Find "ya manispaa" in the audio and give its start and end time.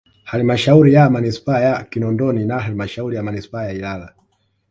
0.93-1.59, 3.15-3.63